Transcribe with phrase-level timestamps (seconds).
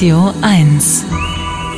[0.00, 1.04] Radio 1.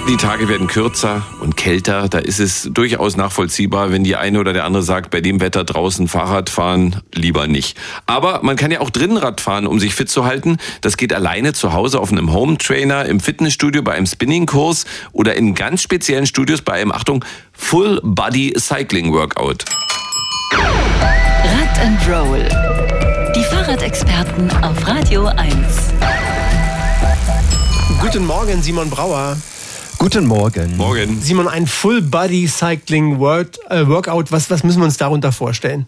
[0.09, 2.09] Die Tage werden kürzer und kälter.
[2.09, 5.65] Da ist es durchaus nachvollziehbar, wenn die eine oder der andere sagt, bei dem Wetter
[5.65, 7.77] draußen Fahrrad fahren, lieber nicht.
[8.07, 10.59] Aber man kann ja auch drinnen Rad fahren, um sich fit zu halten.
[10.83, 15.35] Das geht alleine zu Hause auf einem Home Trainer, im Fitnessstudio, bei einem Spinningkurs oder
[15.35, 19.65] in ganz speziellen Studios bei einem, Achtung, Full Body Cycling Workout.
[20.53, 22.49] Rad and Roll.
[23.35, 25.53] Die Fahrradexperten auf Radio 1.
[28.01, 29.37] Guten Morgen, Simon Brauer.
[30.03, 30.77] Guten Morgen.
[30.77, 31.21] Morgen.
[31.23, 34.33] Simon, ein Full-Body-Cycling-Workout, äh, Workout.
[34.33, 35.87] was, was müssen wir uns darunter vorstellen?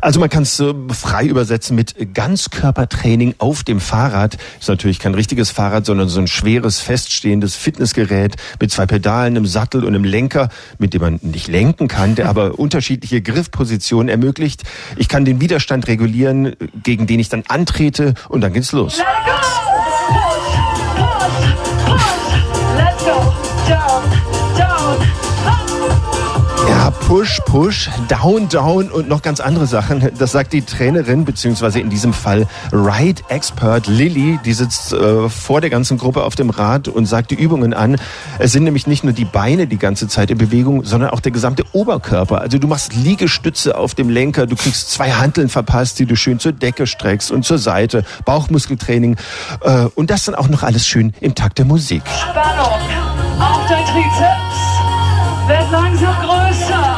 [0.00, 4.38] Also man kann es äh, frei übersetzen mit Ganzkörpertraining auf dem Fahrrad.
[4.58, 9.46] Ist natürlich kein richtiges Fahrrad, sondern so ein schweres, feststehendes Fitnessgerät mit zwei Pedalen, einem
[9.46, 14.64] Sattel und einem Lenker, mit dem man nicht lenken kann, der aber unterschiedliche Griffpositionen ermöglicht.
[14.96, 18.98] Ich kann den Widerstand regulieren, gegen den ich dann antrete und dann geht's los.
[18.98, 19.63] Let
[27.06, 30.10] Push, Push, Down, Down und noch ganz andere Sachen.
[30.18, 34.40] Das sagt die Trainerin, beziehungsweise in diesem Fall Ride Expert Lilly.
[34.42, 37.96] Die sitzt äh, vor der ganzen Gruppe auf dem Rad und sagt die Übungen an.
[38.38, 41.30] Es sind nämlich nicht nur die Beine die ganze Zeit in Bewegung, sondern auch der
[41.30, 42.40] gesamte Oberkörper.
[42.40, 46.38] Also du machst Liegestütze auf dem Lenker, du kriegst zwei Hanteln verpasst, die du schön
[46.38, 49.16] zur Decke streckst und zur Seite, Bauchmuskeltraining
[49.60, 52.02] äh, und das dann auch noch alles schön im Takt der Musik.
[52.06, 52.80] Spannung
[53.38, 54.64] auf dein Trizeps.
[55.46, 56.93] Wird langsam größer.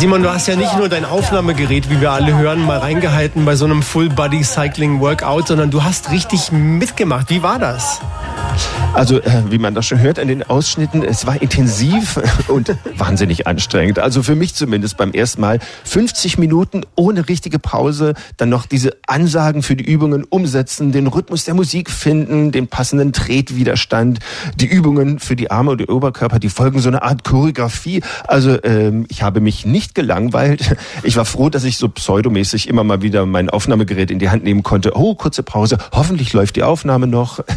[0.00, 3.54] Simon, du hast ja nicht nur dein Aufnahmegerät, wie wir alle hören, mal reingehalten bei
[3.54, 7.28] so einem Full-Body-Cycling-Workout, sondern du hast richtig mitgemacht.
[7.28, 8.00] Wie war das?
[8.92, 13.46] Also, äh, wie man das schon hört an den Ausschnitten, es war intensiv und wahnsinnig
[13.46, 13.98] anstrengend.
[13.98, 18.96] Also für mich zumindest beim ersten Mal 50 Minuten ohne richtige Pause, dann noch diese
[19.06, 24.18] Ansagen für die Übungen umsetzen, den Rhythmus der Musik finden, den passenden Tretwiderstand,
[24.56, 28.02] die Übungen für die Arme und den Oberkörper, die folgen so eine Art Choreografie.
[28.26, 30.76] Also ähm, ich habe mich nicht gelangweilt.
[31.04, 34.42] Ich war froh, dass ich so pseudomäßig immer mal wieder mein Aufnahmegerät in die Hand
[34.42, 34.96] nehmen konnte.
[34.96, 35.78] Oh, kurze Pause.
[35.92, 37.40] Hoffentlich läuft die Aufnahme noch.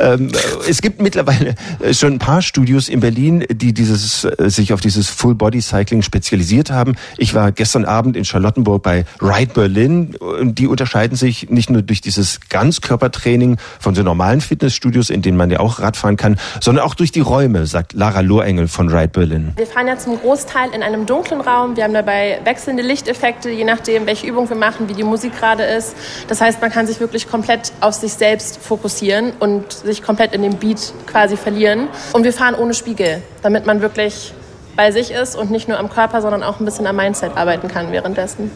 [0.00, 0.30] Ähm,
[0.78, 4.80] es gibt mittlerweile äh, schon ein paar Studios in Berlin, die dieses, äh, sich auf
[4.80, 6.94] dieses Full-Body-Cycling spezialisiert haben.
[7.16, 12.00] Ich war gestern Abend in Charlottenburg bei Ride Berlin die unterscheiden sich nicht nur durch
[12.00, 16.94] dieses Ganzkörpertraining von so normalen Fitnessstudios, in denen man ja auch Radfahren kann, sondern auch
[16.94, 19.52] durch die Räume, sagt Lara Lohengel von Ride Berlin.
[19.56, 21.76] Wir fahren ja zum Großteil in einem dunklen Raum.
[21.76, 25.64] Wir haben dabei wechselnde Lichteffekte, je nachdem, welche Übung wir machen, wie die Musik gerade
[25.64, 25.96] ist.
[26.28, 30.42] Das heißt, man kann sich wirklich komplett auf sich selbst fokussieren und sich komplett in
[30.42, 30.67] dem Beat
[31.06, 31.88] quasi verlieren.
[32.12, 34.32] Und wir fahren ohne Spiegel, damit man wirklich
[34.76, 37.68] bei sich ist und nicht nur am Körper, sondern auch ein bisschen am Mindset arbeiten
[37.68, 38.50] kann währenddessen.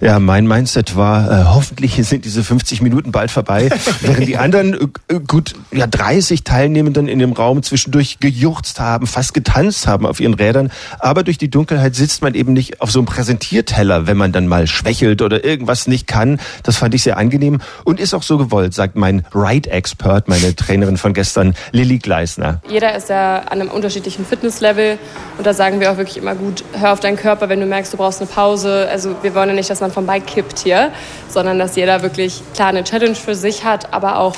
[0.00, 3.70] Ja, mein Mindset war, äh, hoffentlich sind diese 50 Minuten bald vorbei,
[4.00, 4.74] während die anderen
[5.08, 10.20] äh, gut ja 30 Teilnehmenden in dem Raum zwischendurch gejuchzt haben, fast getanzt haben auf
[10.20, 10.70] ihren Rädern.
[10.98, 14.46] Aber durch die Dunkelheit sitzt man eben nicht auf so einem Präsentierteller, wenn man dann
[14.46, 16.40] mal schwächelt oder irgendwas nicht kann.
[16.62, 20.96] Das fand ich sehr angenehm und ist auch so gewollt, sagt mein Ride-Expert, meine Trainerin
[20.96, 22.60] von gestern, Lilly Gleisner.
[22.68, 24.98] Jeder ist ja an einem unterschiedlichen Fitnesslevel
[25.38, 27.92] und da sagen wir auch wirklich immer gut, hör auf deinen Körper, wenn du merkst,
[27.92, 28.88] du brauchst eine Pause.
[28.90, 30.92] Also wir wollen ja nicht, dass man vom Bike kippt hier,
[31.28, 34.36] sondern dass jeder wirklich klar eine Challenge für sich hat, aber auch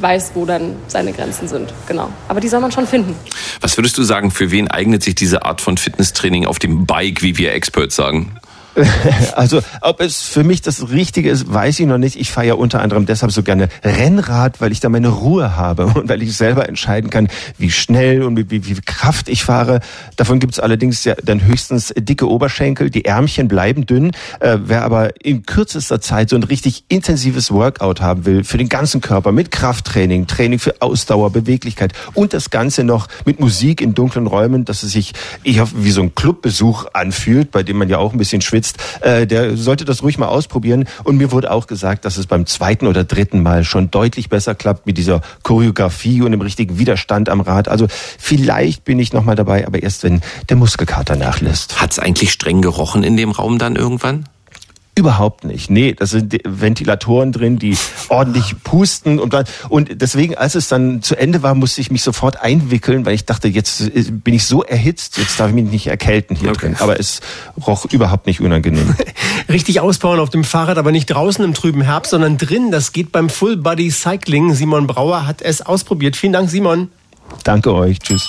[0.00, 1.72] weiß, wo dann seine Grenzen sind.
[1.86, 2.08] Genau.
[2.28, 3.16] Aber die soll man schon finden.
[3.60, 7.22] Was würdest du sagen, für wen eignet sich diese Art von Fitnesstraining auf dem Bike,
[7.22, 8.36] wie wir Experts sagen?
[9.34, 12.16] Also, ob es für mich das Richtige ist, weiß ich noch nicht.
[12.16, 15.86] Ich fahre ja unter anderem deshalb so gerne Rennrad, weil ich da meine Ruhe habe
[15.86, 19.80] und weil ich selber entscheiden kann, wie schnell und wie, wie viel Kraft ich fahre.
[20.16, 24.12] Davon gibt es allerdings ja dann höchstens dicke Oberschenkel, die Ärmchen bleiben dünn.
[24.40, 28.68] Äh, wer aber in kürzester Zeit so ein richtig intensives Workout haben will, für den
[28.68, 33.94] ganzen Körper, mit Krafttraining, Training für Ausdauer, Beweglichkeit und das Ganze noch mit Musik in
[33.94, 35.12] dunklen Räumen, dass es sich
[35.42, 38.67] ich hoffe, wie so ein Clubbesuch anfühlt, bei dem man ja auch ein bisschen schwitzt,
[39.00, 40.86] äh, der sollte das ruhig mal ausprobieren.
[41.04, 44.54] Und mir wurde auch gesagt, dass es beim zweiten oder dritten Mal schon deutlich besser
[44.54, 47.68] klappt mit dieser Choreografie und dem richtigen Widerstand am Rad.
[47.68, 47.86] Also
[48.18, 51.80] vielleicht bin ich nochmal dabei, aber erst wenn der Muskelkater nachlässt.
[51.80, 54.24] Hat's eigentlich streng gerochen in dem Raum dann irgendwann?
[54.98, 55.70] Überhaupt nicht.
[55.70, 57.76] Nee, das sind Ventilatoren drin, die
[58.08, 62.02] ordentlich pusten und dann, und deswegen, als es dann zu Ende war, musste ich mich
[62.02, 65.70] sofort einwickeln, weil ich dachte, jetzt äh, bin ich so erhitzt, jetzt darf ich mich
[65.70, 66.66] nicht erkälten hier Okay.
[66.66, 66.76] drin.
[66.80, 67.20] Aber es
[67.64, 68.96] roch überhaupt nicht unangenehm.
[69.48, 72.72] Richtig ausbauen auf dem Fahrrad, aber nicht draußen im trüben Herbst, sondern drin.
[72.72, 74.52] Das geht beim Full Body Cycling.
[74.54, 76.16] Simon Brauer hat es ausprobiert.
[76.16, 76.88] Vielen Dank, Simon.
[77.44, 78.00] Danke euch.
[78.00, 78.26] Tschüss.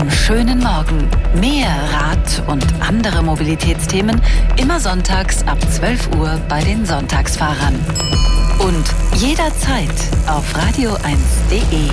[0.00, 1.08] Im schönen Morgen.
[1.40, 4.20] Mehr Rad und andere Mobilitätsthemen
[4.56, 7.74] immer sonntags ab 12 Uhr bei den Sonntagsfahrern.
[8.60, 8.84] Und
[9.20, 9.92] jederzeit
[10.26, 11.90] auf radio1.de.